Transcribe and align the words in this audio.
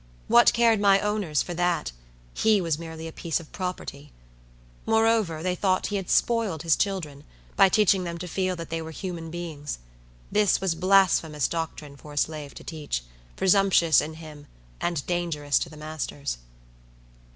What 0.27 0.51
cared 0.53 0.79
my 0.79 0.99
owners 0.99 1.43
for 1.43 1.53
that? 1.53 1.91
he 2.33 2.59
was 2.59 2.79
merely 2.79 3.07
a 3.07 3.11
piece 3.13 3.39
of 3.39 3.51
property. 3.51 4.11
Moreover, 4.87 5.43
they 5.43 5.53
thought 5.53 5.85
he 5.85 5.95
had 5.97 6.09
spoiled 6.09 6.63
his 6.63 6.75
children, 6.75 7.23
by 7.55 7.69
teaching 7.69 8.03
them 8.03 8.17
to 8.17 8.27
feel 8.27 8.55
that 8.55 8.71
they 8.71 8.81
were 8.81 8.89
human 8.89 9.29
beings. 9.29 9.77
This 10.31 10.59
was 10.59 10.73
blasphemous 10.73 11.47
doctrine 11.47 11.95
for 11.97 12.13
a 12.13 12.17
slave 12.17 12.55
to 12.55 12.63
teach; 12.63 13.03
presumptuous 13.35 14.01
in 14.01 14.15
him, 14.15 14.47
and 14.79 15.05
dangerous 15.05 15.59
to 15.59 15.69
the 15.69 15.77
masters. 15.77 16.39